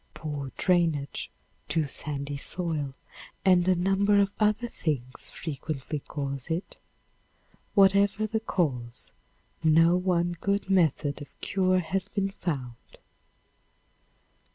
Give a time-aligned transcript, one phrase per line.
[0.15, 1.29] Poor drainage,
[1.67, 2.95] too sandy soil
[3.45, 6.79] and a number of other things frequently cause it.
[7.75, 9.11] Whatever the cause,
[9.63, 12.97] no one good method of cure has been found.